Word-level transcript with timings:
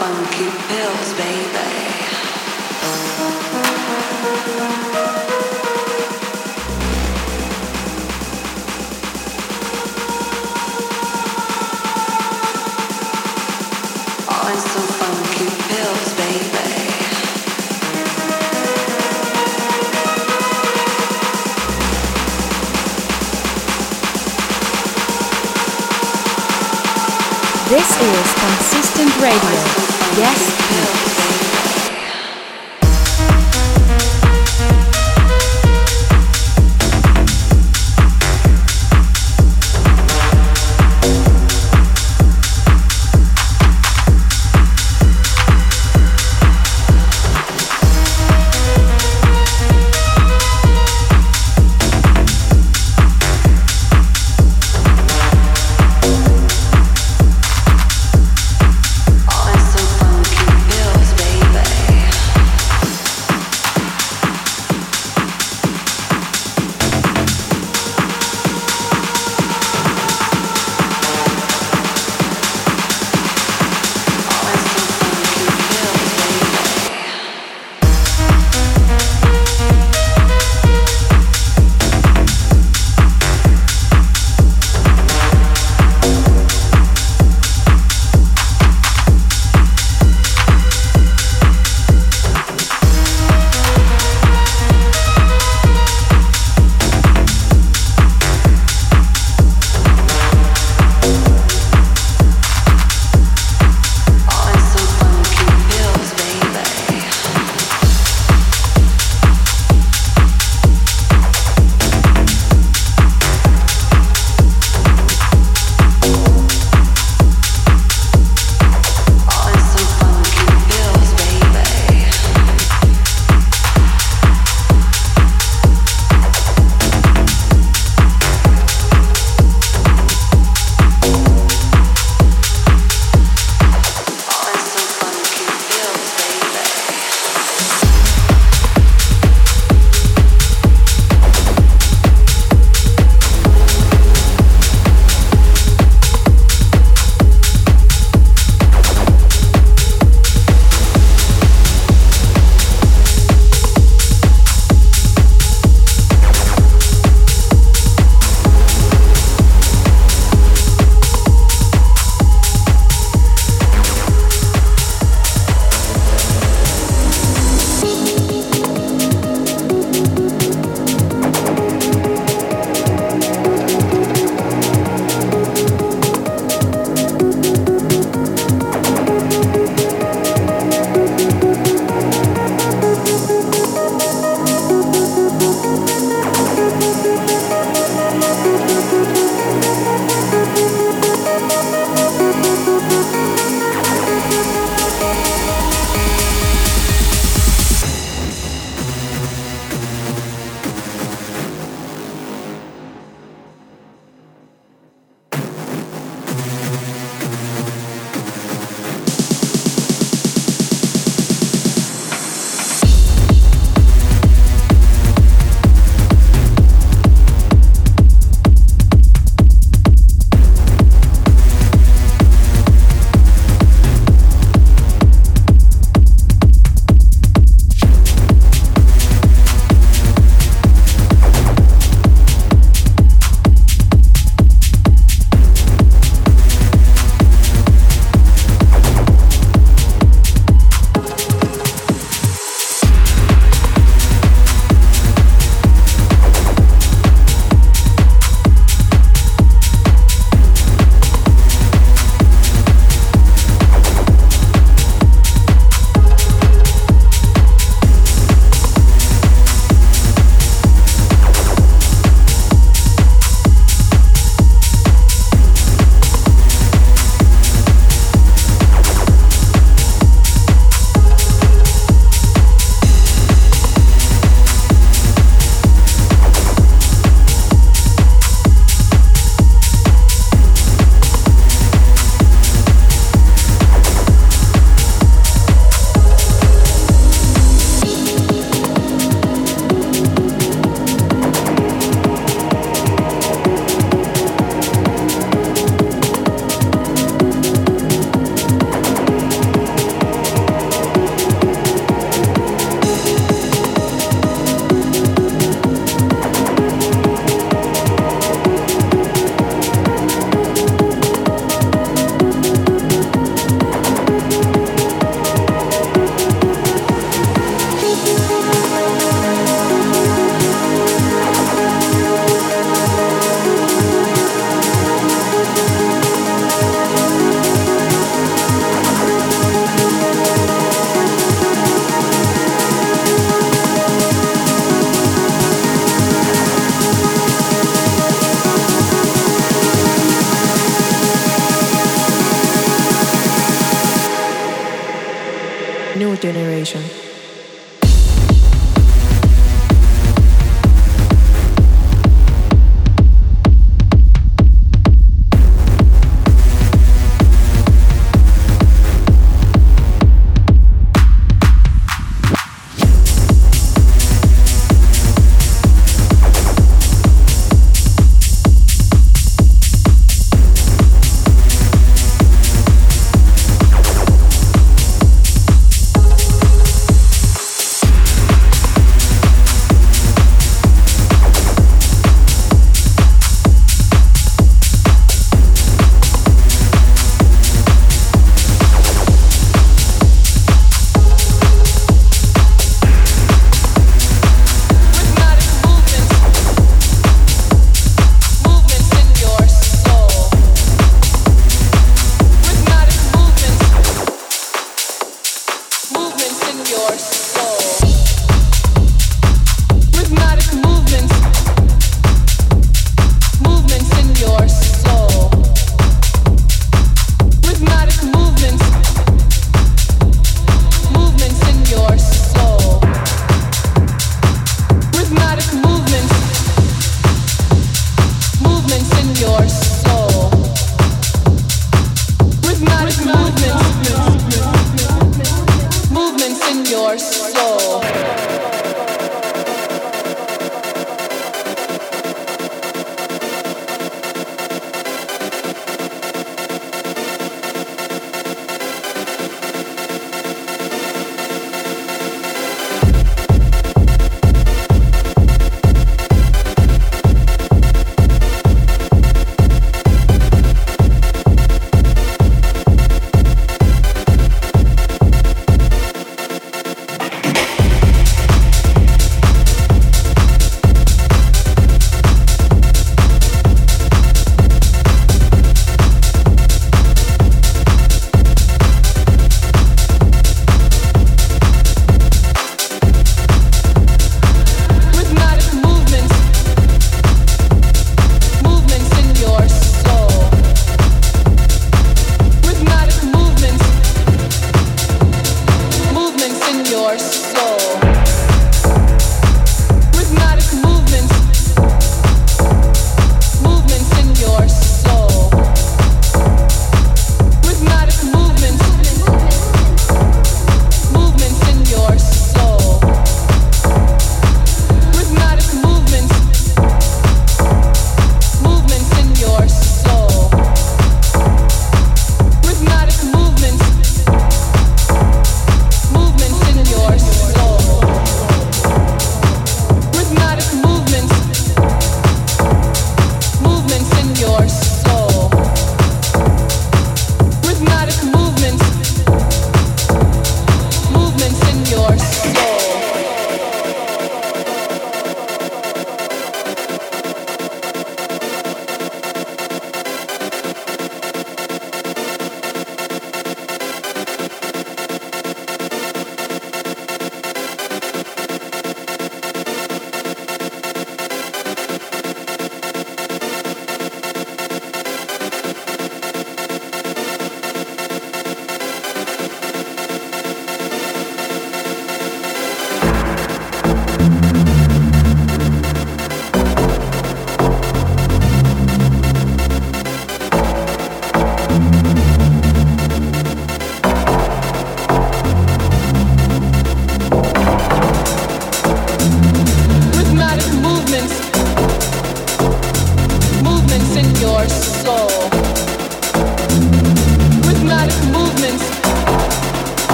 Pills, 0.00 1.79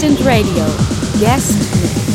Instant 0.00 0.24
Radio. 0.24 0.64
Guest 1.18 1.58
mix. 1.82 2.08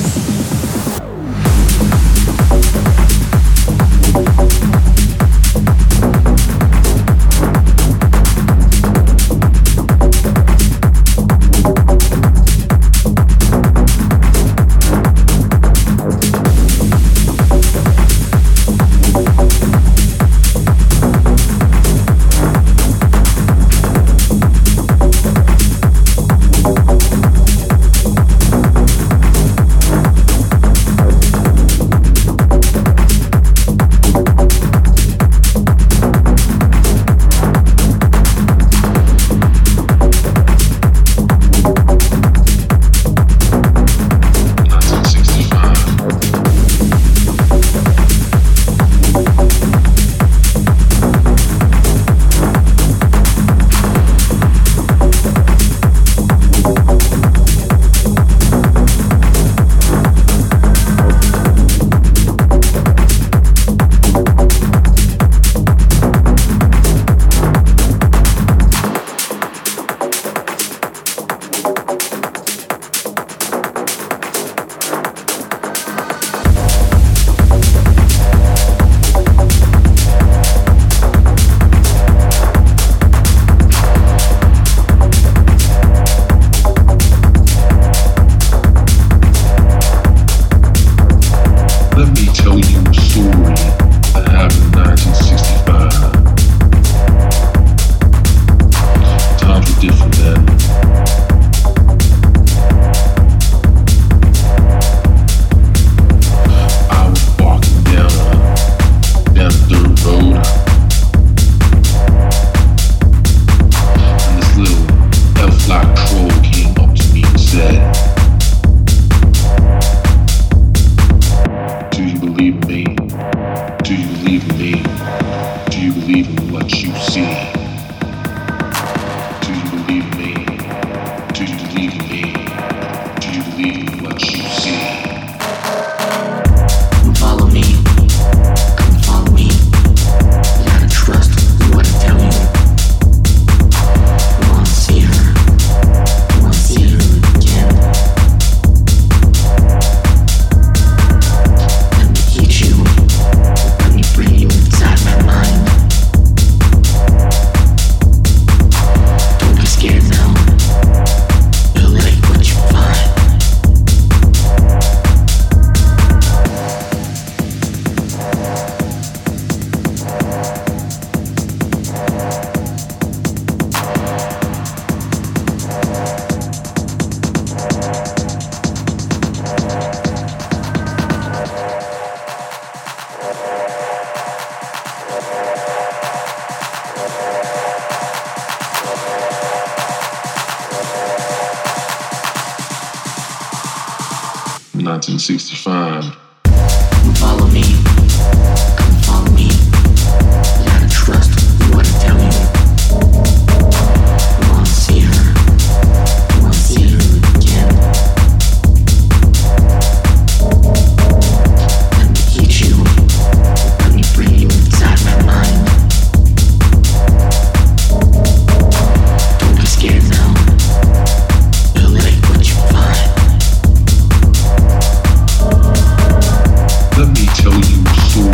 Soul 227.73 228.31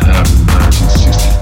1960. 0.00 1.37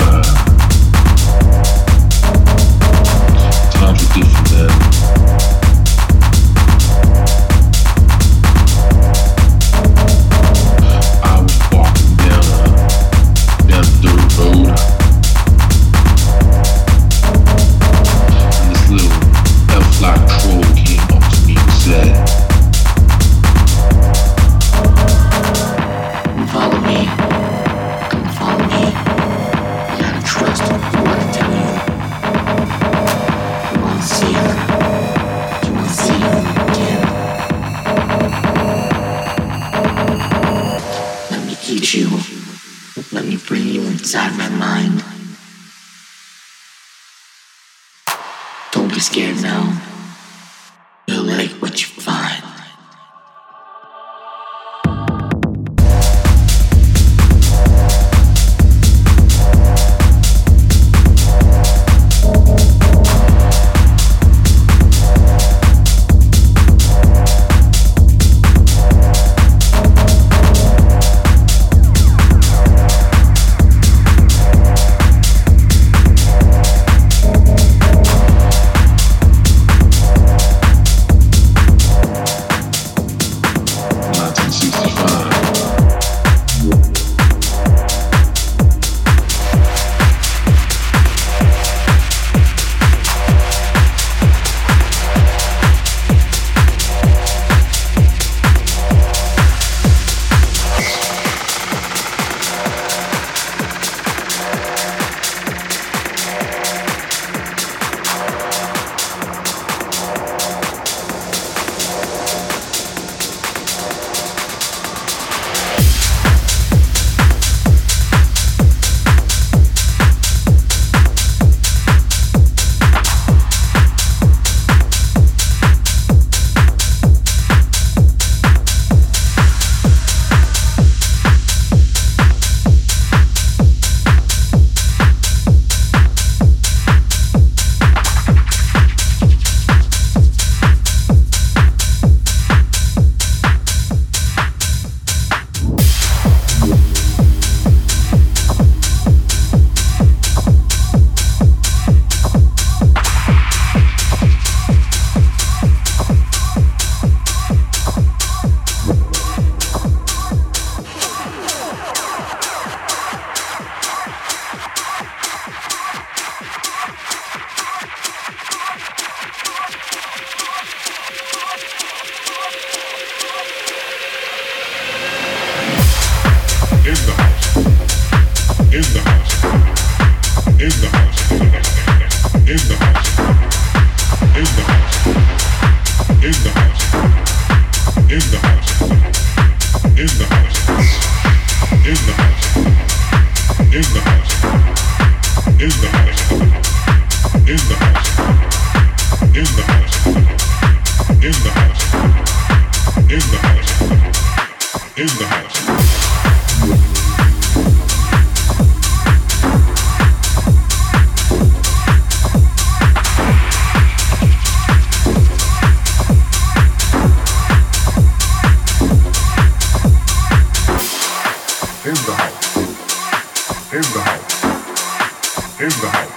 The 225.68 225.72
underground, 225.72 226.10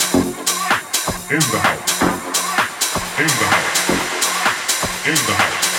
where 5.06 5.16
your 5.16 5.79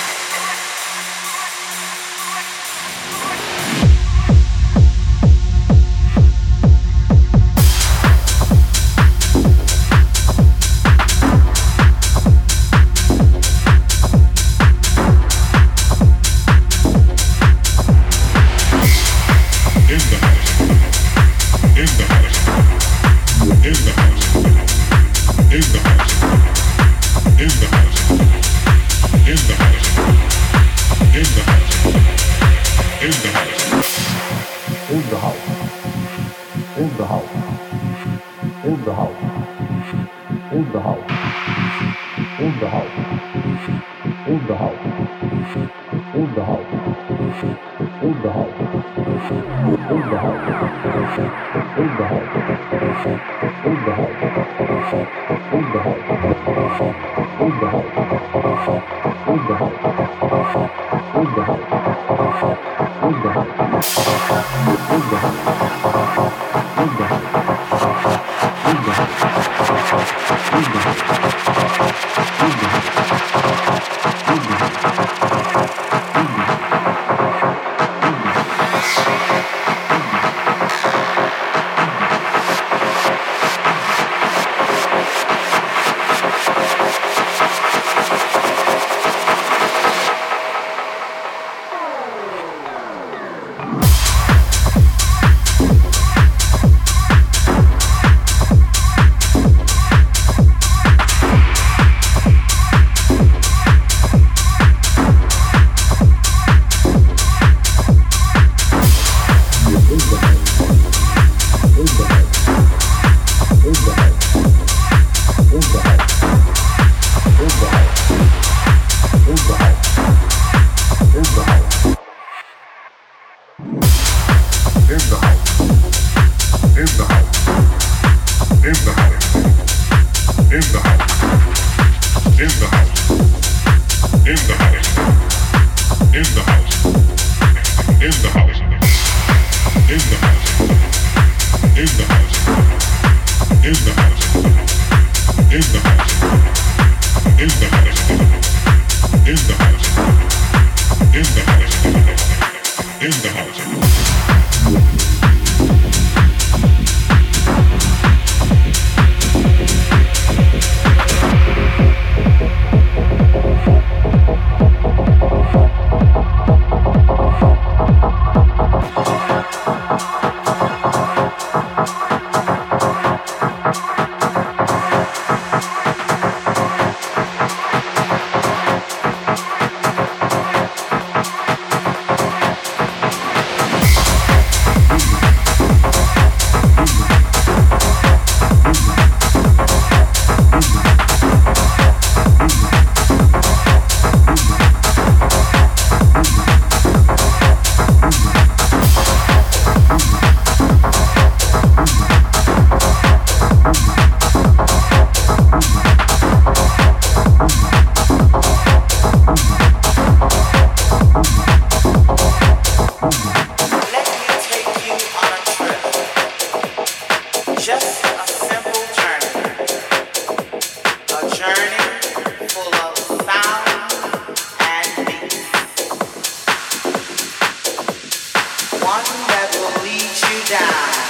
Show. 230.51 231.10